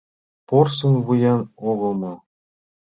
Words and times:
Порсын 0.47 0.93
вуян 1.05 1.41
огыл 1.69 1.91
мо? 2.01 2.13